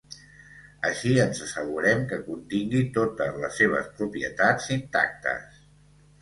[0.87, 5.63] Així ens assegurem que contingui totes les seves propietats intactes.